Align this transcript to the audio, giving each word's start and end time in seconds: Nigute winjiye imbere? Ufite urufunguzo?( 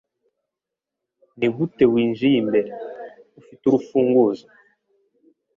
Nigute 1.37 1.83
winjiye 1.93 2.37
imbere? 2.43 2.69
Ufite 3.39 3.61
urufunguzo?( 3.65 4.45